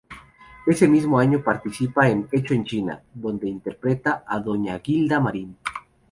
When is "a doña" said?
4.25-4.79